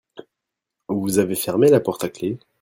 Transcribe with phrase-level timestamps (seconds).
[0.89, 2.39] Vous avez fermé la porte à clef?